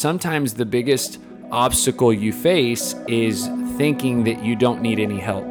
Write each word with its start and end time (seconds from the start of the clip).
Sometimes 0.00 0.54
the 0.54 0.64
biggest 0.64 1.20
obstacle 1.50 2.10
you 2.10 2.32
face 2.32 2.94
is 3.06 3.48
thinking 3.76 4.24
that 4.24 4.42
you 4.42 4.56
don't 4.56 4.80
need 4.80 4.98
any 4.98 5.18
help. 5.20 5.44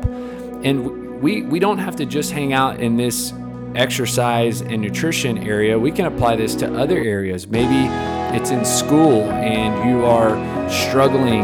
And 0.64 1.22
we, 1.22 1.44
we 1.44 1.60
don't 1.60 1.78
have 1.78 1.96
to 1.98 2.06
just 2.08 2.32
hang 2.32 2.52
out 2.52 2.80
in 2.80 2.98
this 2.98 3.32
exercise 3.76 4.62
and 4.62 4.82
nutrition 4.82 5.38
area. 5.38 5.78
We 5.78 5.92
can 5.92 6.08
apply 6.08 6.38
this 6.38 6.56
to 6.56 6.76
other 6.76 6.98
areas. 6.98 7.46
Maybe 7.46 7.94
it's 8.36 8.50
in 8.50 8.66
school 8.66 9.30
and 9.30 9.88
you 9.88 10.04
are 10.04 10.32
struggling 10.68 11.44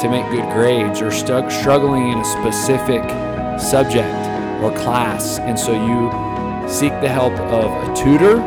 to 0.00 0.08
make 0.08 0.24
good 0.30 0.50
grades 0.54 1.02
or 1.02 1.10
stu- 1.10 1.50
struggling 1.50 2.10
in 2.10 2.20
a 2.20 2.24
specific 2.24 3.02
subject 3.60 4.08
or 4.62 4.74
class. 4.78 5.40
And 5.40 5.58
so 5.58 5.72
you 5.72 6.08
seek 6.70 6.92
the 7.02 7.10
help 7.10 7.34
of 7.34 7.70
a 7.86 7.94
tutor 7.94 8.40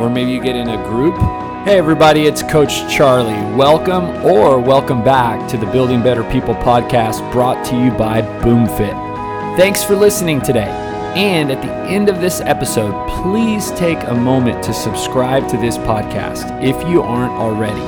or 0.00 0.08
maybe 0.08 0.30
you 0.30 0.40
get 0.40 0.56
in 0.56 0.70
a 0.70 0.82
group 0.88 1.20
Hey, 1.64 1.76
everybody, 1.76 2.24
it's 2.24 2.42
Coach 2.42 2.90
Charlie. 2.90 3.34
Welcome 3.54 4.24
or 4.24 4.58
welcome 4.58 5.04
back 5.04 5.46
to 5.50 5.58
the 5.58 5.66
Building 5.66 6.02
Better 6.02 6.24
People 6.32 6.54
podcast 6.54 7.30
brought 7.30 7.66
to 7.66 7.76
you 7.76 7.90
by 7.90 8.22
BoomFit. 8.40 9.58
Thanks 9.58 9.84
for 9.84 9.94
listening 9.94 10.40
today. 10.40 10.70
And 11.14 11.52
at 11.52 11.60
the 11.60 11.70
end 11.70 12.08
of 12.08 12.22
this 12.22 12.40
episode, 12.40 12.94
please 13.22 13.72
take 13.72 14.02
a 14.04 14.14
moment 14.14 14.64
to 14.64 14.72
subscribe 14.72 15.50
to 15.50 15.58
this 15.58 15.76
podcast 15.76 16.64
if 16.64 16.76
you 16.88 17.02
aren't 17.02 17.34
already. 17.34 17.80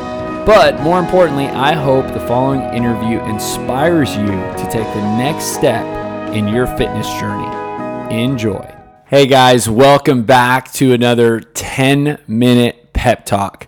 But 0.45 0.83
more 0.83 0.99
importantly, 0.99 1.47
I 1.47 1.73
hope 1.73 2.07
the 2.09 2.27
following 2.27 2.61
interview 2.75 3.21
inspires 3.21 4.15
you 4.15 4.27
to 4.27 4.69
take 4.71 4.87
the 4.93 5.17
next 5.17 5.47
step 5.47 5.87
in 6.35 6.47
your 6.47 6.67
fitness 6.67 7.09
journey. 7.15 8.15
Enjoy. 8.15 8.71
Hey 9.07 9.27
guys, 9.27 9.67
welcome 9.67 10.25
back 10.25 10.71
to 10.73 10.93
another 10.93 11.41
10 11.41 12.19
minute 12.27 12.82
pep 13.03 13.27
talk. 13.27 13.67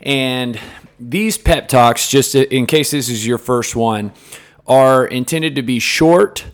And 0.00 0.58
these 0.98 1.36
pep 1.36 1.68
talks, 1.68 2.08
just 2.08 2.34
in 2.34 2.64
case 2.64 2.92
this 2.92 3.10
is 3.10 3.26
your 3.26 3.36
first 3.36 3.76
one, 3.76 4.14
are 4.66 5.04
intended 5.04 5.56
to 5.56 5.62
be 5.62 5.78
short 5.78 6.46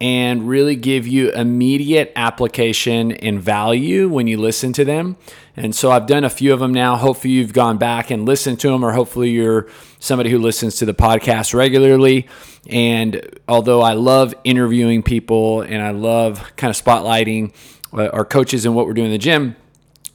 and 0.00 0.48
really 0.48 0.74
give 0.74 1.06
you 1.06 1.30
immediate 1.32 2.12
application 2.16 3.12
and 3.12 3.42
value 3.42 4.08
when 4.08 4.26
you 4.26 4.38
listen 4.38 4.72
to 4.72 4.86
them. 4.86 5.18
And 5.54 5.74
so 5.74 5.90
I've 5.90 6.06
done 6.06 6.24
a 6.24 6.30
few 6.30 6.54
of 6.54 6.60
them 6.60 6.72
now. 6.72 6.96
Hopefully, 6.96 7.34
you've 7.34 7.52
gone 7.52 7.76
back 7.76 8.10
and 8.10 8.24
listened 8.24 8.58
to 8.60 8.70
them, 8.70 8.82
or 8.82 8.92
hopefully, 8.92 9.28
you're 9.28 9.68
somebody 9.98 10.30
who 10.30 10.38
listens 10.38 10.76
to 10.76 10.86
the 10.86 10.94
podcast 10.94 11.52
regularly. 11.52 12.26
And 12.70 13.20
although 13.46 13.82
I 13.82 13.92
love 13.92 14.34
interviewing 14.44 15.02
people 15.02 15.60
and 15.60 15.82
I 15.82 15.90
love 15.90 16.42
kind 16.56 16.70
of 16.70 16.82
spotlighting 16.82 17.52
uh, 17.92 18.08
our 18.14 18.24
coaches 18.24 18.64
and 18.64 18.74
what 18.74 18.86
we're 18.86 18.94
doing 18.94 19.08
in 19.08 19.12
the 19.12 19.18
gym, 19.18 19.56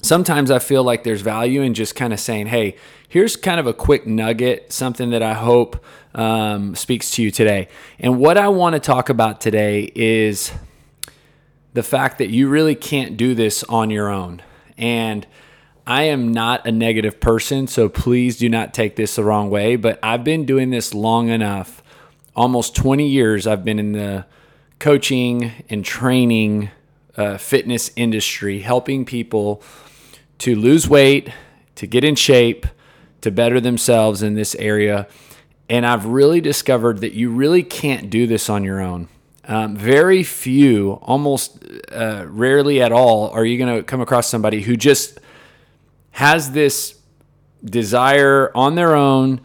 sometimes 0.01 0.51
I 0.51 0.59
feel 0.59 0.83
like 0.83 1.03
there's 1.03 1.21
value 1.21 1.61
in 1.61 1.73
just 1.73 1.95
kind 1.95 2.13
of 2.13 2.19
saying, 2.19 2.47
hey, 2.47 2.75
here's 3.07 3.35
kind 3.35 3.59
of 3.59 3.67
a 3.67 3.73
quick 3.73 4.05
nugget, 4.07 4.71
something 4.71 5.09
that 5.11 5.23
I 5.23 5.33
hope 5.33 5.83
um, 6.13 6.75
speaks 6.75 7.11
to 7.11 7.23
you 7.23 7.31
today. 7.31 7.67
And 7.99 8.19
what 8.19 8.37
I 8.37 8.47
want 8.49 8.73
to 8.73 8.79
talk 8.79 9.09
about 9.09 9.41
today 9.41 9.91
is 9.95 10.51
the 11.73 11.83
fact 11.83 12.17
that 12.17 12.29
you 12.29 12.49
really 12.49 12.75
can't 12.75 13.15
do 13.17 13.33
this 13.33 13.63
on 13.65 13.89
your 13.89 14.09
own. 14.09 14.41
And 14.77 15.25
I 15.87 16.03
am 16.03 16.31
not 16.31 16.65
a 16.67 16.71
negative 16.71 17.19
person, 17.19 17.67
so 17.67 17.89
please 17.89 18.37
do 18.37 18.49
not 18.49 18.73
take 18.73 18.95
this 18.95 19.15
the 19.15 19.23
wrong 19.23 19.49
way, 19.49 19.75
but 19.75 19.99
I've 20.03 20.23
been 20.23 20.45
doing 20.45 20.69
this 20.69 20.93
long 20.93 21.29
enough. 21.29 21.81
Almost 22.35 22.75
20 22.75 23.07
years 23.07 23.47
I've 23.47 23.65
been 23.65 23.79
in 23.79 23.91
the 23.93 24.25
coaching 24.79 25.51
and 25.69 25.83
training 25.83 26.69
uh, 27.17 27.37
fitness 27.37 27.91
industry, 27.95 28.59
helping 28.59 29.05
people 29.05 29.61
to 30.41 30.55
lose 30.55 30.87
weight, 30.87 31.29
to 31.75 31.87
get 31.87 32.03
in 32.03 32.15
shape, 32.15 32.65
to 33.21 33.31
better 33.31 33.59
themselves 33.59 34.21
in 34.21 34.35
this 34.35 34.55
area. 34.55 35.07
And 35.69 35.85
I've 35.85 36.05
really 36.05 36.41
discovered 36.41 36.99
that 36.99 37.13
you 37.13 37.31
really 37.31 37.63
can't 37.63 38.09
do 38.09 38.27
this 38.27 38.49
on 38.49 38.63
your 38.63 38.81
own. 38.81 39.07
Um, 39.45 39.75
very 39.75 40.23
few, 40.23 40.93
almost 41.01 41.63
uh, 41.91 42.25
rarely 42.27 42.81
at 42.81 42.91
all, 42.91 43.29
are 43.29 43.45
you 43.45 43.57
going 43.57 43.77
to 43.77 43.83
come 43.83 44.01
across 44.01 44.27
somebody 44.27 44.61
who 44.61 44.75
just 44.75 45.19
has 46.11 46.51
this 46.51 46.99
desire 47.63 48.51
on 48.55 48.75
their 48.75 48.95
own 48.95 49.41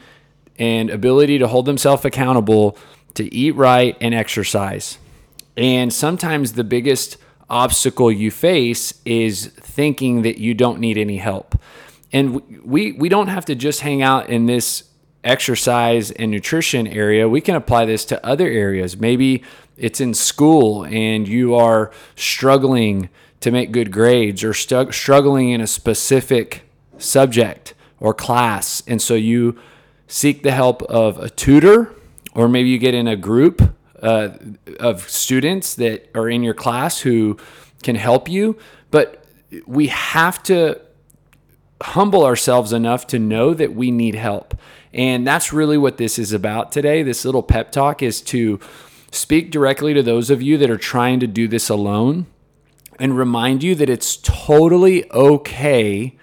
and 0.59 0.91
ability 0.91 1.39
to 1.39 1.47
hold 1.47 1.67
themselves 1.67 2.05
accountable 2.05 2.77
to 3.15 3.35
eat 3.35 3.53
right 3.53 3.97
and 4.01 4.15
exercise. 4.15 4.99
And 5.57 5.93
sometimes 5.93 6.53
the 6.53 6.65
biggest 6.65 7.19
obstacle 7.49 8.11
you 8.11 8.31
face 8.31 8.95
is 9.05 9.47
thinking 9.47 10.23
that 10.23 10.39
you 10.39 10.55
don't 10.55 10.81
need 10.81 10.99
any 10.99 11.19
help. 11.19 11.59
And 12.13 12.65
we 12.65 12.93
we 12.93 13.09
don't 13.09 13.29
have 13.29 13.45
to 13.47 13.55
just 13.55 13.81
hang 13.81 14.03
out 14.03 14.29
in 14.29 14.47
this 14.47 14.85
exercise 15.27 16.11
and 16.13 16.31
nutrition 16.31 16.87
area. 16.87 17.29
We 17.29 17.41
can 17.41 17.57
apply 17.57 17.85
this 17.85 18.05
to 18.07 18.25
other 18.25 18.47
areas. 18.47 18.97
Maybe 18.97 19.43
it's 19.77 20.01
in 20.01 20.15
school 20.15 20.85
and 20.85 21.27
you 21.27 21.55
are 21.55 21.91
struggling 22.15 23.11
to 23.41 23.51
make 23.51 23.73
good 23.73 23.91
grades 23.91 24.43
or 24.43 24.55
stu- 24.55 24.93
struggling 24.93 25.51
in 25.51 25.61
a 25.61 25.67
specific 25.67 26.63
subject 26.97 27.75
or 28.01 28.15
class. 28.15 28.83
And 28.87 29.03
so 29.03 29.15
you 29.15 29.59
seek 30.07 30.43
the 30.43 30.53
help 30.53 30.83
of 30.85 31.19
a 31.19 31.29
tutor 31.29 31.93
or 32.35 32.49
maybe 32.49 32.69
you 32.69 32.79
get 32.79 32.95
in 32.95 33.09
a 33.09 33.17
group 33.17 33.76
uh, 34.03 34.31
of 34.79 35.09
students 35.09 35.75
that 35.75 36.11
are 36.15 36.29
in 36.29 36.43
your 36.43 36.55
class 36.55 37.01
who 37.01 37.37
can 37.83 37.97
help 37.97 38.29
you, 38.29 38.59
but 38.91 39.25
we 39.67 39.89
have 39.89 40.43
to 40.45 40.81
humble 41.83 42.25
ourselves 42.25 42.73
enough 42.73 43.07
to 43.07 43.19
know 43.19 43.55
that 43.55 43.75
we 43.75 43.91
need 43.91 44.15
help. 44.15 44.55
And 44.93 45.27
that's 45.27 45.53
really 45.53 45.77
what 45.77 45.99
this 45.99 46.19
is 46.19 46.33
about 46.33 46.73
today. 46.73 47.03
This 47.03 47.25
little 47.25 47.43
pep 47.43 47.71
talk 47.71 48.03
is 48.03 48.23
to 48.23 48.59
speak 49.11 49.51
directly 49.51 49.95
to 49.95 50.03
those 50.03 50.31
of 50.31 50.43
you 50.43 50.57
that 50.59 50.71
are 50.71 50.79
trying 50.79 51.21
to 51.21 51.27
do 51.27 51.49
this 51.49 51.69
alone 51.69 52.27
and 52.99 53.17
remind 53.17 53.63
you 53.63 53.75
that 53.75 53.91
it's 53.91 54.17
totally 54.17 55.11
okay 55.13 56.17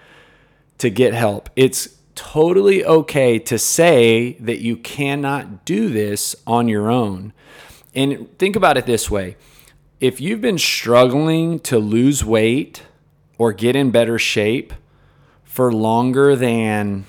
to 0.78 0.90
get 0.90 1.14
help. 1.14 1.48
It's 1.54 1.96
totally 2.14 2.84
okay 2.84 3.38
to 3.38 3.58
say 3.58 4.32
that 4.40 4.60
you 4.60 4.76
cannot 4.76 5.64
do 5.64 5.88
this 5.88 6.34
on 6.46 6.68
your 6.68 6.90
own. 6.90 7.32
And 7.94 8.36
think 8.38 8.56
about 8.56 8.76
it 8.76 8.86
this 8.86 9.10
way 9.10 9.36
if 10.00 10.20
you've 10.20 10.40
been 10.40 10.58
struggling 10.58 11.58
to 11.60 11.78
lose 11.78 12.24
weight 12.24 12.82
or 13.38 13.52
get 13.52 13.76
in 13.76 13.90
better 13.90 14.18
shape 14.18 14.72
for 15.44 15.72
longer 15.72 16.34
than 16.36 17.06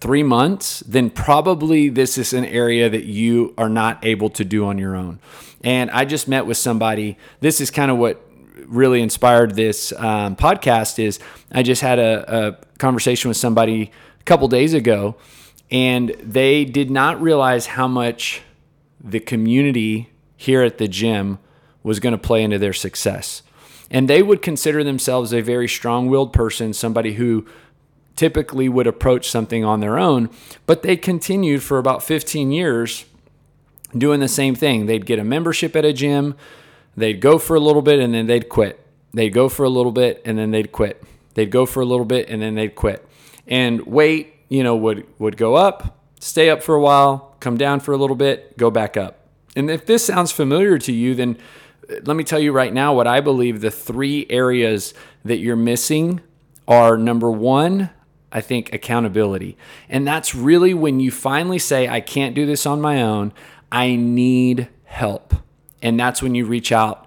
three 0.00 0.22
months, 0.22 0.80
then 0.86 1.10
probably 1.10 1.88
this 1.88 2.16
is 2.16 2.32
an 2.32 2.44
area 2.44 2.88
that 2.88 3.04
you 3.04 3.52
are 3.58 3.68
not 3.68 4.04
able 4.04 4.30
to 4.30 4.44
do 4.44 4.64
on 4.64 4.78
your 4.78 4.94
own. 4.94 5.18
And 5.64 5.90
I 5.90 6.04
just 6.04 6.28
met 6.28 6.46
with 6.46 6.56
somebody. 6.56 7.18
This 7.40 7.60
is 7.60 7.70
kind 7.70 7.90
of 7.90 7.98
what 7.98 8.24
really 8.66 9.02
inspired 9.02 9.56
this 9.56 9.92
um, 9.92 10.36
podcast. 10.36 10.98
Is 10.98 11.18
I 11.50 11.62
just 11.62 11.82
had 11.82 11.98
a, 11.98 12.46
a 12.48 12.78
conversation 12.78 13.28
with 13.28 13.36
somebody 13.36 13.90
a 14.20 14.24
couple 14.24 14.46
days 14.46 14.72
ago, 14.72 15.16
and 15.70 16.10
they 16.22 16.64
did 16.64 16.90
not 16.90 17.20
realize 17.20 17.66
how 17.66 17.88
much 17.88 18.42
the 19.00 19.20
community 19.20 20.10
here 20.36 20.62
at 20.62 20.78
the 20.78 20.88
gym 20.88 21.38
was 21.82 22.00
going 22.00 22.12
to 22.12 22.18
play 22.18 22.42
into 22.42 22.58
their 22.58 22.72
success. 22.72 23.42
And 23.90 24.08
they 24.08 24.22
would 24.22 24.42
consider 24.42 24.84
themselves 24.84 25.32
a 25.32 25.40
very 25.40 25.68
strong 25.68 26.08
willed 26.08 26.32
person, 26.32 26.72
somebody 26.72 27.14
who 27.14 27.46
typically 28.16 28.68
would 28.68 28.86
approach 28.86 29.30
something 29.30 29.64
on 29.64 29.80
their 29.80 29.98
own, 29.98 30.28
but 30.66 30.82
they 30.82 30.96
continued 30.96 31.62
for 31.62 31.78
about 31.78 32.02
15 32.02 32.50
years 32.50 33.04
doing 33.96 34.20
the 34.20 34.28
same 34.28 34.54
thing. 34.54 34.86
They'd 34.86 35.06
get 35.06 35.18
a 35.18 35.24
membership 35.24 35.76
at 35.76 35.84
a 35.84 35.92
gym, 35.92 36.34
they'd 36.96 37.20
go 37.20 37.38
for 37.38 37.54
a 37.54 37.60
little 37.60 37.80
bit, 37.80 38.00
and 38.00 38.12
then 38.12 38.26
they'd 38.26 38.48
quit. 38.48 38.84
They'd 39.14 39.30
go 39.30 39.48
for 39.48 39.62
a 39.64 39.70
little 39.70 39.92
bit, 39.92 40.20
and 40.24 40.38
then 40.38 40.50
they'd 40.50 40.72
quit. 40.72 41.02
They'd 41.34 41.50
go 41.50 41.64
for 41.64 41.80
a 41.80 41.86
little 41.86 42.04
bit, 42.04 42.28
and 42.28 42.42
then 42.42 42.56
they'd 42.56 42.74
quit. 42.74 43.08
And 43.46 43.86
weight, 43.86 44.34
you 44.48 44.62
know, 44.62 44.76
would, 44.76 45.06
would 45.18 45.36
go 45.36 45.54
up, 45.54 45.96
stay 46.20 46.50
up 46.50 46.62
for 46.62 46.74
a 46.74 46.80
while, 46.80 47.27
come 47.40 47.56
down 47.56 47.80
for 47.80 47.92
a 47.92 47.96
little 47.96 48.16
bit, 48.16 48.56
go 48.56 48.70
back 48.70 48.96
up. 48.96 49.26
And 49.56 49.70
if 49.70 49.86
this 49.86 50.04
sounds 50.04 50.32
familiar 50.32 50.78
to 50.78 50.92
you, 50.92 51.14
then 51.14 51.38
uh, 51.90 51.96
let 52.04 52.16
me 52.16 52.24
tell 52.24 52.38
you 52.38 52.52
right 52.52 52.72
now 52.72 52.94
what 52.94 53.06
I 53.06 53.20
believe 53.20 53.60
the 53.60 53.70
three 53.70 54.26
areas 54.30 54.94
that 55.24 55.38
you're 55.38 55.56
missing 55.56 56.20
are 56.66 56.96
number 56.96 57.30
one, 57.30 57.90
I 58.30 58.40
think 58.40 58.72
accountability. 58.72 59.56
And 59.88 60.06
that's 60.06 60.34
really 60.34 60.74
when 60.74 61.00
you 61.00 61.10
finally 61.10 61.58
say, 61.58 61.88
I 61.88 62.00
can't 62.00 62.34
do 62.34 62.46
this 62.46 62.66
on 62.66 62.80
my 62.80 63.02
own, 63.02 63.32
I 63.72 63.96
need 63.96 64.68
help. 64.84 65.34
And 65.82 65.98
that's 65.98 66.22
when 66.22 66.34
you 66.34 66.44
reach 66.44 66.72
out 66.72 67.06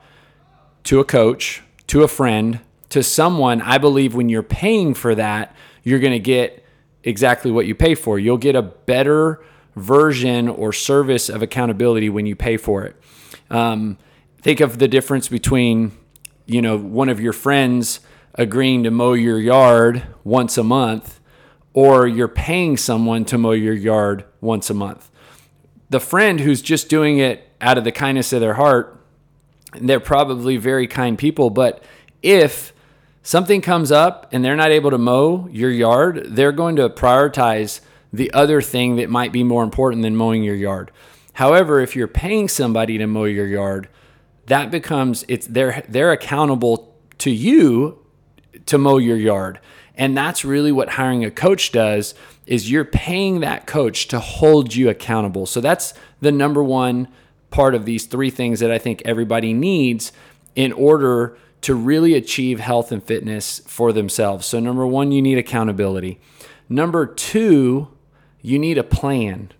to 0.85 0.99
a 0.99 1.05
coach, 1.05 1.61
to 1.87 2.03
a 2.03 2.07
friend, 2.07 2.59
to 2.89 3.03
someone. 3.03 3.61
I 3.61 3.77
believe 3.77 4.15
when 4.15 4.29
you're 4.29 4.43
paying 4.43 4.93
for 4.93 5.13
that, 5.15 5.55
you're 5.83 5.99
going 5.99 6.13
to 6.13 6.19
get 6.19 6.63
exactly 7.03 7.51
what 7.51 7.65
you 7.65 7.75
pay 7.75 7.95
for. 7.95 8.19
You'll 8.19 8.37
get 8.37 8.55
a 8.55 8.61
better 8.61 9.43
version 9.75 10.47
or 10.47 10.73
service 10.73 11.29
of 11.29 11.41
accountability 11.41 12.09
when 12.09 12.25
you 12.25 12.35
pay 12.35 12.57
for 12.57 12.83
it. 12.83 12.95
Um, 13.50 13.97
think 14.41 14.59
of 14.59 14.79
the 14.79 14.88
difference 14.88 15.27
between, 15.27 15.91
you 16.45 16.62
know, 16.62 16.77
one 16.77 17.09
of 17.09 17.19
your 17.19 17.33
friends 17.33 18.01
agreeing 18.35 18.83
to 18.83 18.91
mow 18.91 19.13
your 19.13 19.39
yard 19.39 20.03
once 20.23 20.57
a 20.57 20.63
month 20.63 21.19
or 21.73 22.07
you're 22.07 22.27
paying 22.27 22.77
someone 22.77 23.25
to 23.25 23.38
mow 23.38 23.51
your 23.51 23.73
yard 23.73 24.25
once 24.41 24.69
a 24.69 24.73
month. 24.73 25.09
The 25.89 26.00
friend 26.00 26.39
who's 26.39 26.62
just 26.62 26.89
doing 26.89 27.19
it 27.19 27.47
out 27.59 27.77
of 27.77 27.83
the 27.83 27.91
kindness 27.91 28.33
of 28.33 28.41
their 28.41 28.56
heart, 28.56 29.00
they're 29.79 30.00
probably 30.00 30.57
very 30.57 30.88
kind 30.88 31.17
people, 31.17 31.50
but 31.50 31.83
if 32.21 32.74
something 33.24 33.62
comes 33.62 33.91
up 33.91 34.27
and 34.31 34.44
they're 34.44 34.56
not 34.56 34.71
able 34.71 34.91
to 34.91 34.97
mow 34.97 35.47
your 35.51 35.71
yard, 35.71 36.24
they're 36.25 36.51
going 36.51 36.75
to 36.75 36.89
prioritize 36.89 37.81
the 38.13 38.31
other 38.33 38.61
thing 38.61 38.95
that 38.97 39.09
might 39.09 39.31
be 39.31 39.43
more 39.43 39.63
important 39.63 40.01
than 40.01 40.15
mowing 40.15 40.43
your 40.43 40.55
yard. 40.55 40.91
However, 41.33 41.79
if 41.79 41.95
you're 41.95 42.07
paying 42.07 42.47
somebody 42.47 42.97
to 42.97 43.07
mow 43.07 43.23
your 43.23 43.47
yard, 43.47 43.87
that 44.47 44.69
becomes 44.69 45.23
it's 45.27 45.47
they're 45.47 45.83
they're 45.87 46.11
accountable 46.11 46.95
to 47.19 47.31
you 47.31 47.99
to 48.65 48.77
mow 48.77 48.97
your 48.97 49.17
yard. 49.17 49.59
And 49.95 50.17
that's 50.17 50.43
really 50.43 50.71
what 50.71 50.89
hiring 50.89 51.23
a 51.23 51.31
coach 51.31 51.71
does 51.71 52.15
is 52.45 52.71
you're 52.71 52.85
paying 52.85 53.39
that 53.41 53.67
coach 53.67 54.07
to 54.09 54.19
hold 54.19 54.73
you 54.73 54.89
accountable. 54.89 55.45
So 55.45 55.61
that's 55.61 55.93
the 56.19 56.31
number 56.31 56.63
one 56.63 57.07
part 57.49 57.75
of 57.75 57.85
these 57.85 58.05
three 58.05 58.29
things 58.29 58.59
that 58.61 58.71
I 58.71 58.77
think 58.77 59.01
everybody 59.05 59.53
needs 59.53 60.11
in 60.55 60.71
order 60.73 61.37
to 61.61 61.75
really 61.75 62.15
achieve 62.15 62.59
health 62.59 62.91
and 62.91 63.03
fitness 63.03 63.59
for 63.67 63.93
themselves. 63.93 64.47
So 64.47 64.59
number 64.59 64.87
1, 64.87 65.11
you 65.11 65.21
need 65.21 65.37
accountability. 65.37 66.19
Number 66.67 67.05
2, 67.05 67.87
you 68.41 68.59
need 68.59 68.77
a 68.77 68.83
plan. 68.83 69.51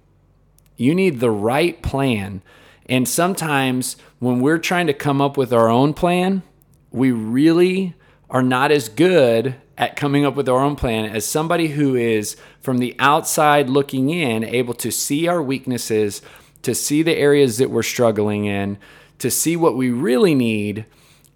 You 0.78 0.95
need 0.95 1.19
the 1.19 1.31
right 1.31 1.81
plan. 1.81 2.42
And 2.88 3.07
sometimes 3.07 3.95
when 4.19 4.42
we're 4.42 4.57
trying 4.57 4.88
to 4.88 4.94
come 4.94 5.22
up 5.22 5.38
with 5.38 5.54
our 5.54 5.69
own 5.69 5.94
plan, 5.94 6.44
we 6.92 7.12
really 7.12 7.95
are 8.30 8.44
not 8.44 8.72
as 8.72 8.89
good 8.89 9.56
at 9.78 9.95
coming 9.95 10.25
up 10.25 10.36
with 10.36 10.48
our 10.48 10.60
own 10.60 10.75
plan 10.75 11.06
as 11.06 11.25
somebody 11.25 11.69
who 11.69 11.95
is 11.95 12.36
from 12.60 12.78
the 12.78 12.95
outside 13.00 13.69
looking 13.69 14.10
in, 14.10 14.44
able 14.44 14.74
to 14.75 14.92
see 14.92 15.28
our 15.28 15.42
weaknesses, 15.42 16.22
to 16.62 16.75
see 16.75 17.01
the 17.01 17.16
areas 17.16 17.57
that 17.57 17.69
we're 17.69 17.83
struggling 17.83 18.45
in, 18.45 18.78
to 19.19 19.31
see 19.31 19.56
what 19.56 19.75
we 19.75 19.89
really 19.89 20.36
need, 20.36 20.86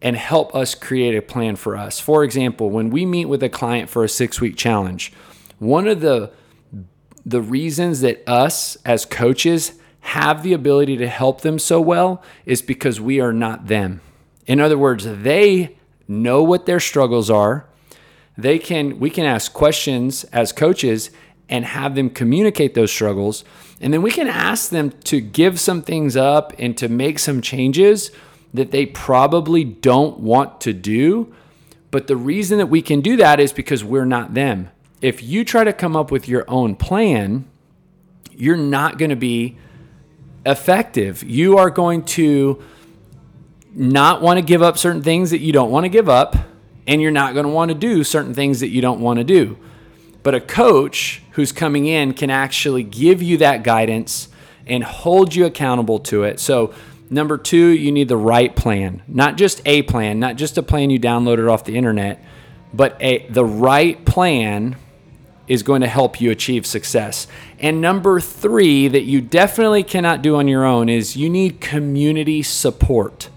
and 0.01 0.15
help 0.15 0.53
us 0.53 0.75
create 0.75 1.15
a 1.15 1.21
plan 1.21 1.55
for 1.55 1.75
us. 1.75 1.99
For 1.99 2.23
example, 2.23 2.69
when 2.69 2.89
we 2.89 3.05
meet 3.05 3.25
with 3.25 3.41
a 3.41 3.49
client 3.49 3.89
for 3.89 4.03
a 4.03 4.09
six 4.09 4.39
week 4.39 4.55
challenge, 4.55 5.11
one 5.57 5.87
of 5.87 6.01
the 6.01 6.31
the 7.25 7.41
reasons 7.41 8.01
that 8.01 8.23
us 8.27 8.77
as 8.85 9.05
coaches 9.05 9.73
have 10.01 10.43
the 10.43 10.53
ability 10.53 10.97
to 10.97 11.07
help 11.07 11.41
them 11.41 11.57
so 11.57 11.81
well 11.81 12.21
is 12.45 12.61
because 12.61 13.01
we 13.01 13.19
are 13.19 13.33
not 13.33 13.67
them. 13.67 14.01
In 14.45 14.59
other 14.59 14.77
words, 14.77 15.05
they 15.05 15.75
know 16.07 16.43
what 16.43 16.67
their 16.67 16.79
struggles 16.79 17.29
are. 17.31 17.65
They 18.37 18.59
can 18.59 18.99
we 18.99 19.09
can 19.09 19.25
ask 19.25 19.51
questions 19.53 20.23
as 20.25 20.51
coaches 20.51 21.09
and 21.49 21.65
have 21.65 21.95
them 21.95 22.09
communicate 22.09 22.73
those 22.75 22.91
struggles. 22.91 23.43
And 23.81 23.93
then 23.93 24.01
we 24.01 24.11
can 24.11 24.27
ask 24.27 24.69
them 24.69 24.91
to 25.05 25.19
give 25.21 25.59
some 25.59 25.81
things 25.81 26.15
up 26.15 26.53
and 26.59 26.77
to 26.77 26.87
make 26.87 27.19
some 27.19 27.41
changes 27.41 28.11
that 28.53 28.71
they 28.71 28.85
probably 28.85 29.63
don't 29.63 30.19
want 30.19 30.61
to 30.61 30.73
do. 30.73 31.33
But 31.91 32.07
the 32.07 32.15
reason 32.15 32.57
that 32.57 32.67
we 32.67 32.81
can 32.81 33.01
do 33.01 33.17
that 33.17 33.39
is 33.39 33.53
because 33.53 33.83
we're 33.83 34.05
not 34.05 34.33
them. 34.33 34.69
If 35.05 35.21
you 35.21 35.45
try 35.45 35.63
to 35.63 35.71
come 35.71 35.95
up 35.95 36.09
with 36.09 36.27
your 36.27 36.45
own 36.47 36.75
plan, 36.75 37.47
you're 38.31 38.57
not 38.57 38.97
going 38.97 39.11
to 39.11 39.15
be 39.15 39.55
effective. 40.43 41.21
You 41.21 41.59
are 41.59 41.69
going 41.69 42.05
to 42.05 42.63
not 43.75 44.23
want 44.23 44.39
to 44.39 44.41
give 44.41 44.63
up 44.63 44.79
certain 44.79 45.03
things 45.03 45.29
that 45.29 45.41
you 45.41 45.53
don't 45.53 45.69
want 45.69 45.83
to 45.83 45.89
give 45.89 46.09
up, 46.09 46.35
and 46.87 47.03
you're 47.03 47.11
not 47.11 47.35
going 47.35 47.45
to 47.45 47.51
want 47.51 47.69
to 47.69 47.75
do 47.75 48.03
certain 48.03 48.33
things 48.33 48.61
that 48.61 48.69
you 48.69 48.81
don't 48.81 48.99
want 48.99 49.19
to 49.19 49.23
do. 49.23 49.59
But 50.23 50.33
a 50.33 50.41
coach 50.41 51.21
who's 51.33 51.51
coming 51.51 51.85
in 51.85 52.15
can 52.15 52.31
actually 52.31 52.81
give 52.81 53.21
you 53.21 53.37
that 53.37 53.61
guidance 53.61 54.29
and 54.65 54.83
hold 54.83 55.35
you 55.35 55.45
accountable 55.45 55.99
to 55.99 56.23
it. 56.23 56.39
So, 56.39 56.73
number 57.11 57.37
two, 57.37 57.67
you 57.67 57.91
need 57.91 58.07
the 58.07 58.17
right 58.17 58.55
plan, 58.55 59.03
not 59.07 59.37
just 59.37 59.61
a 59.67 59.83
plan, 59.83 60.19
not 60.19 60.35
just 60.35 60.57
a 60.57 60.63
plan 60.63 60.89
you 60.89 60.99
downloaded 60.99 61.47
off 61.47 61.63
the 61.63 61.77
internet, 61.77 62.25
but 62.73 62.97
a, 62.99 63.27
the 63.27 63.45
right 63.45 64.03
plan 64.03 64.77
is 65.47 65.63
going 65.63 65.81
to 65.81 65.87
help 65.87 66.19
you 66.19 66.31
achieve 66.31 66.65
success. 66.65 67.27
And 67.59 67.81
number 67.81 68.19
three, 68.19 68.87
that 68.87 69.03
you 69.03 69.21
definitely 69.21 69.83
cannot 69.83 70.21
do 70.21 70.35
on 70.35 70.47
your 70.47 70.65
own, 70.65 70.89
is 70.89 71.15
you 71.15 71.29
need 71.29 71.61
community 71.61 72.41
support. 72.41 73.29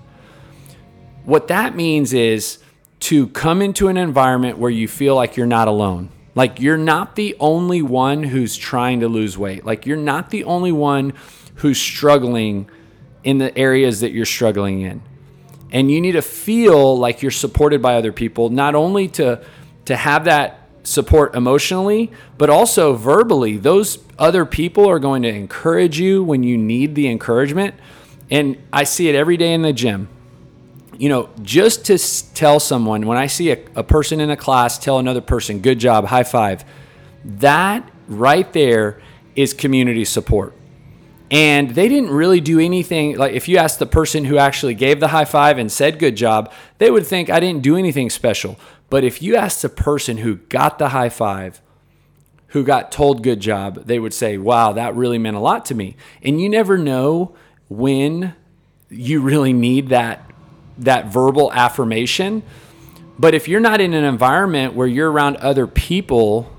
What 1.25 1.49
that 1.49 1.77
means 1.77 2.13
is 2.13 2.59
to 3.01 3.29
come 3.29 3.63
into 3.63 3.89
an 3.89 3.97
environment 3.97 4.59
where 4.59 4.71
you 4.71 4.89
feel 4.89 5.15
like 5.15 5.37
you're 5.37 5.47
not 5.47 5.69
alone. 5.69 6.11
Like 6.35 6.61
you're 6.61 6.77
not 6.77 7.17
the 7.17 7.37
only 7.41 7.83
one 7.83 8.23
who's 8.23 8.57
trying 8.57 9.01
to 9.01 9.09
lose 9.09 9.37
weight. 9.37 9.65
Like 9.65 9.87
you're 9.87 9.97
not 9.97 10.31
the 10.31 10.45
only 10.45 10.73
one 10.73 11.13
who's 11.57 11.81
struggling 11.81 12.71
in 13.25 13.39
the 13.39 13.57
areas 13.59 14.01
that 14.01 14.13
you're 14.13 14.25
struggling 14.25 14.81
in. 14.81 15.03
And 15.71 15.91
you 15.91 16.01
need 16.01 16.13
to 16.13 16.23
feel 16.23 16.97
like 16.97 17.21
you're 17.23 17.31
supported 17.31 17.83
by 17.83 17.97
other 17.97 18.13
people, 18.13 18.49
not 18.49 18.75
only 18.75 19.09
to 19.09 19.45
to 19.87 19.97
have 19.97 20.25
that 20.25 20.68
support 20.89 21.35
emotionally, 21.35 22.11
but 22.37 22.51
also 22.51 22.95
verbally. 22.95 23.57
Those 23.57 23.99
other 24.19 24.45
people 24.45 24.89
are 24.89 24.99
going 24.99 25.23
to 25.23 25.29
encourage 25.29 25.99
you 25.99 26.25
when 26.25 26.43
you 26.43 26.57
need 26.57 26.95
the 26.95 27.09
encouragement. 27.09 27.75
And 28.31 28.59
I 28.73 28.85
see 28.85 29.09
it 29.09 29.15
every 29.15 29.37
day 29.37 29.53
in 29.53 29.63
the 29.63 29.73
gym 29.73 30.09
you 30.99 31.09
know, 31.09 31.31
just 31.43 31.85
to 31.87 31.99
tell 32.35 32.59
someone 32.59 33.07
when 33.07 33.17
I 33.17 33.29
see 33.29 33.53
a, 33.53 33.65
a 33.77 33.85
person 33.85 34.21
in 34.21 34.31
a 34.31 34.37
class 34.37 34.79
tell 34.79 34.99
another 34.99 35.21
person, 35.21 35.61
good 35.61 35.79
job, 35.79 36.07
high 36.07 36.25
five, 36.25 36.65
that 37.25 37.89
right 38.09 38.53
there 38.53 39.01
is 39.37 39.55
community 39.55 40.05
support. 40.05 40.55
And 41.31 41.71
they 41.71 41.89
didn't 41.89 42.11
really 42.11 42.41
do 42.41 42.59
anything. 42.59 43.19
Like, 43.19 43.35
if 43.35 43.49
you 43.49 43.59
ask 43.59 43.79
the 43.79 43.87
person 43.87 44.25
who 44.25 44.39
actually 44.39 44.75
gave 44.75 44.99
the 44.99 45.09
high 45.09 45.27
five 45.27 45.59
and 45.59 45.71
said 45.71 45.99
good 45.99 46.17
job, 46.17 46.53
they 46.79 46.91
would 46.91 47.07
think 47.07 47.29
I 47.29 47.39
didn't 47.39 47.63
do 47.63 47.77
anything 47.77 48.09
special. 48.09 48.59
But 48.89 49.05
if 49.05 49.21
you 49.21 49.37
ask 49.37 49.61
the 49.61 49.69
person 49.69 50.19
who 50.19 50.37
got 50.37 50.79
the 50.79 50.89
high 50.91 51.11
five, 51.11 51.61
who 52.49 52.65
got 52.65 52.91
told 52.91 53.23
good 53.23 53.41
job, 53.41 53.85
they 53.85 53.99
would 53.99 54.15
say, 54.15 54.39
wow, 54.39 54.73
that 54.73 54.95
really 54.95 55.19
meant 55.19 55.37
a 55.37 55.41
lot 55.41 55.67
to 55.67 55.75
me. 55.75 55.97
And 56.23 56.41
you 56.41 56.49
never 56.49 56.79
know 56.79 57.35
when 57.69 58.35
you 58.89 59.21
really 59.21 59.53
need 59.53 59.89
that 59.89 60.25
that 60.79 61.07
verbal 61.07 61.53
affirmation. 61.53 62.43
But 63.19 63.35
if 63.35 63.49
you're 63.49 63.61
not 63.61 63.81
in 63.81 63.95
an 63.95 64.05
environment 64.05 64.75
where 64.75 64.87
you're 64.87 65.11
around 65.11 65.37
other 65.39 65.67
people, 65.67 66.51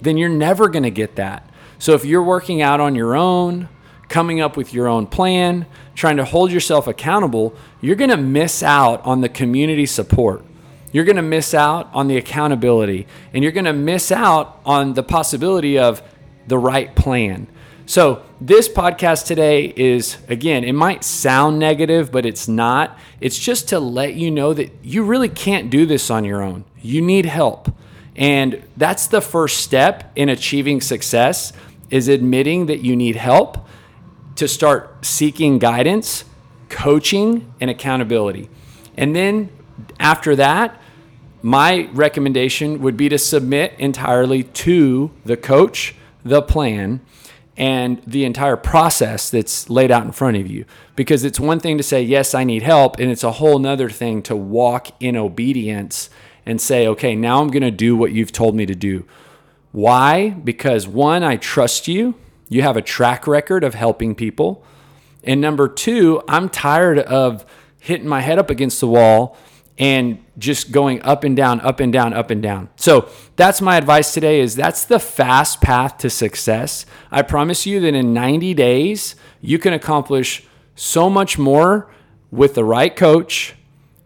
then 0.00 0.16
you're 0.16 0.30
never 0.30 0.68
going 0.68 0.84
to 0.84 0.90
get 0.90 1.16
that. 1.16 1.48
So 1.78 1.92
if 1.92 2.04
you're 2.04 2.22
working 2.22 2.62
out 2.62 2.80
on 2.80 2.94
your 2.94 3.14
own, 3.14 3.68
coming 4.08 4.40
up 4.40 4.56
with 4.56 4.72
your 4.72 4.88
own 4.88 5.06
plan, 5.06 5.66
trying 5.94 6.16
to 6.16 6.24
hold 6.24 6.50
yourself 6.50 6.86
accountable, 6.86 7.54
you're 7.80 7.96
going 7.96 8.10
to 8.10 8.16
miss 8.16 8.62
out 8.62 9.04
on 9.04 9.20
the 9.20 9.28
community 9.28 9.86
support. 9.86 10.44
You're 10.92 11.04
going 11.04 11.16
to 11.16 11.22
miss 11.22 11.52
out 11.52 11.90
on 11.92 12.08
the 12.08 12.16
accountability 12.16 13.06
and 13.32 13.42
you're 13.42 13.52
going 13.52 13.66
to 13.66 13.72
miss 13.72 14.10
out 14.10 14.60
on 14.64 14.94
the 14.94 15.02
possibility 15.02 15.78
of 15.78 16.02
the 16.46 16.58
right 16.58 16.94
plan. 16.96 17.46
So, 17.84 18.22
this 18.40 18.68
podcast 18.68 19.24
today 19.26 19.72
is, 19.74 20.18
again, 20.28 20.62
it 20.62 20.74
might 20.74 21.02
sound 21.02 21.58
negative, 21.58 22.12
but 22.12 22.26
it's 22.26 22.46
not. 22.46 22.98
It's 23.18 23.38
just 23.38 23.68
to 23.70 23.80
let 23.80 24.14
you 24.14 24.30
know 24.30 24.52
that 24.52 24.70
you 24.82 25.02
really 25.02 25.30
can't 25.30 25.70
do 25.70 25.86
this 25.86 26.10
on 26.10 26.24
your 26.24 26.42
own. 26.42 26.64
You 26.82 27.00
need 27.00 27.24
help. 27.24 27.72
And 28.14 28.62
that's 28.76 29.06
the 29.06 29.22
first 29.22 29.58
step 29.58 30.12
in 30.14 30.28
achieving 30.28 30.80
success 30.82 31.52
is 31.90 32.08
admitting 32.08 32.66
that 32.66 32.84
you 32.84 32.94
need 32.94 33.16
help 33.16 33.66
to 34.38 34.48
start 34.48 35.04
seeking 35.04 35.58
guidance, 35.58 36.24
coaching, 36.68 37.52
and 37.60 37.70
accountability. 37.70 38.48
And 38.96 39.14
then 39.14 39.50
after 39.98 40.36
that, 40.36 40.80
my 41.42 41.88
recommendation 41.92 42.80
would 42.82 42.96
be 42.96 43.08
to 43.08 43.18
submit 43.18 43.74
entirely 43.78 44.42
to 44.42 45.10
the 45.24 45.36
coach 45.36 45.94
the 46.24 46.42
plan 46.42 47.00
and 47.56 48.00
the 48.06 48.24
entire 48.24 48.56
process 48.56 49.30
that's 49.30 49.68
laid 49.68 49.90
out 49.90 50.04
in 50.04 50.12
front 50.12 50.36
of 50.36 50.46
you. 50.46 50.64
Because 50.94 51.24
it's 51.24 51.40
one 51.40 51.58
thing 51.58 51.76
to 51.76 51.82
say, 51.82 52.02
Yes, 52.02 52.34
I 52.34 52.44
need 52.44 52.62
help. 52.62 53.00
And 53.00 53.10
it's 53.10 53.24
a 53.24 53.32
whole 53.32 53.58
nother 53.58 53.90
thing 53.90 54.22
to 54.22 54.36
walk 54.36 54.88
in 55.00 55.16
obedience 55.16 56.10
and 56.46 56.60
say, 56.60 56.86
Okay, 56.86 57.16
now 57.16 57.40
I'm 57.40 57.48
going 57.48 57.62
to 57.62 57.72
do 57.72 57.96
what 57.96 58.12
you've 58.12 58.32
told 58.32 58.54
me 58.54 58.66
to 58.66 58.74
do. 58.74 59.04
Why? 59.72 60.30
Because 60.30 60.86
one, 60.86 61.24
I 61.24 61.36
trust 61.36 61.88
you. 61.88 62.14
You 62.48 62.62
have 62.62 62.76
a 62.76 62.82
track 62.82 63.26
record 63.26 63.64
of 63.64 63.74
helping 63.74 64.14
people. 64.14 64.64
And 65.24 65.40
number 65.40 65.68
two, 65.68 66.22
I'm 66.28 66.48
tired 66.48 66.98
of 66.98 67.44
hitting 67.80 68.08
my 68.08 68.20
head 68.20 68.38
up 68.38 68.50
against 68.50 68.80
the 68.80 68.88
wall 68.88 69.36
and 69.78 70.24
just 70.36 70.72
going 70.72 71.00
up 71.02 71.22
and 71.22 71.36
down, 71.36 71.60
up 71.60 71.78
and 71.78 71.92
down, 71.92 72.12
up 72.12 72.30
and 72.30 72.42
down. 72.42 72.68
So 72.76 73.08
that's 73.36 73.60
my 73.60 73.76
advice 73.76 74.12
today 74.12 74.40
is 74.40 74.56
that's 74.56 74.84
the 74.84 74.98
fast 74.98 75.60
path 75.60 75.98
to 75.98 76.10
success. 76.10 76.84
I 77.10 77.22
promise 77.22 77.64
you 77.64 77.78
that 77.80 77.94
in 77.94 78.12
90 78.12 78.54
days, 78.54 79.14
you 79.40 79.58
can 79.58 79.72
accomplish 79.72 80.44
so 80.74 81.08
much 81.08 81.38
more 81.38 81.90
with 82.30 82.54
the 82.54 82.64
right 82.64 82.94
coach, 82.94 83.54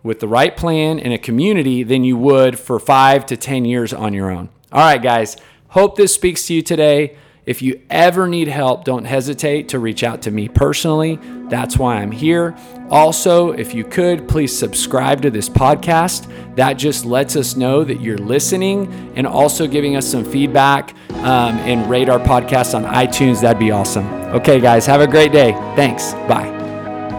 with 0.02 0.20
the 0.20 0.28
right 0.28 0.56
plan 0.56 1.00
and 1.00 1.12
a 1.12 1.18
community 1.18 1.82
than 1.82 2.04
you 2.04 2.16
would 2.16 2.58
for 2.58 2.78
five 2.78 3.25
to 3.26 3.37
10 3.37 3.64
years 3.64 3.94
on 3.94 4.12
your 4.12 4.30
own. 4.30 4.50
All 4.70 4.80
right, 4.80 5.02
guys. 5.02 5.37
Hope 5.68 5.96
this 5.96 6.14
speaks 6.14 6.46
to 6.49 6.54
you 6.54 6.61
today. 6.62 7.16
If 7.44 7.61
you 7.61 7.80
ever 7.90 8.28
need 8.28 8.46
help, 8.46 8.84
don't 8.84 9.04
hesitate 9.04 9.70
to 9.70 9.80
reach 9.80 10.04
out 10.04 10.22
to 10.22 10.30
me 10.30 10.49
personally. 10.49 11.18
That's 11.49 11.76
why 11.76 11.96
I'm 11.96 12.12
here. 12.12 12.56
Also, 12.88 13.50
if 13.50 13.75
you 13.75 13.82
could, 13.82 14.28
please 14.28 14.56
subscribe 14.56 15.22
to 15.22 15.30
this 15.30 15.49
podcast. 15.49 16.28
That 16.54 16.75
just 16.75 17.04
lets 17.04 17.34
us 17.34 17.56
know 17.56 17.82
that 17.82 18.00
you're 18.00 18.18
listening 18.18 19.12
and 19.16 19.26
also 19.26 19.66
giving 19.66 19.96
us 19.96 20.08
some 20.08 20.25
feedback 20.25 20.94
um, 21.11 21.56
and 21.58 21.90
rate 21.90 22.08
our 22.08 22.20
podcast 22.20 22.76
on 22.76 22.84
iTunes. 22.84 23.40
That'd 23.40 23.58
be 23.58 23.72
awesome. 23.72 24.06
Okay, 24.34 24.61
guys, 24.61 24.87
have 24.87 25.00
a 25.00 25.08
great 25.08 25.32
day. 25.32 25.50
Thanks. 25.75 26.12
Bye. 26.28 26.49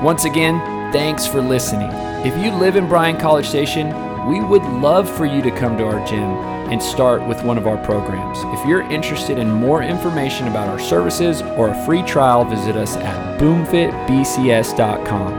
Once 0.02 0.24
again, 0.24 0.60
thanks 0.94 1.28
for 1.28 1.42
listening. 1.42 1.90
If 2.26 2.38
you 2.42 2.52
live 2.52 2.78
in 2.78 2.88
Bryan 2.88 3.20
College 3.20 3.46
Station, 3.46 3.90
we 4.28 4.42
would 4.42 4.64
love 4.64 5.10
for 5.10 5.26
you 5.26 5.42
to 5.42 5.52
come 5.52 5.78
to 5.78 5.86
our 5.86 6.06
gym 6.06 6.30
and 6.72 6.82
start 6.82 7.26
with 7.28 7.44
one 7.44 7.58
of 7.58 7.68
our 7.68 7.78
programs. 7.86 8.40
If 8.60 8.66
you're 8.68 8.90
interested 8.92 9.38
in 9.38 9.52
more 9.52 9.84
information 9.84 10.48
about 10.48 10.68
our 10.68 10.80
services 10.80 11.42
or 11.42 11.70
a 11.70 11.86
free 11.86 12.04
trial, 12.04 12.44
visit 12.46 12.76
us 12.76 12.96
at 12.96 13.40
boomfitbcs.com. 13.40 15.34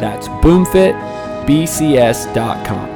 That's 0.00 0.28
boomfitbcs.com. 0.28 2.91